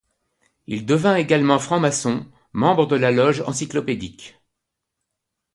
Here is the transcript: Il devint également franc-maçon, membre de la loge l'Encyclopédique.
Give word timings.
Il 0.65 0.87
devint 0.87 1.15
également 1.15 1.59
franc-maçon, 1.59 2.25
membre 2.53 2.87
de 2.87 2.95
la 2.95 3.11
loge 3.11 3.41
l'Encyclopédique. 3.41 4.39